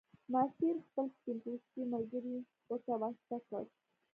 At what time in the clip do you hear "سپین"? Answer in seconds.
1.15-1.37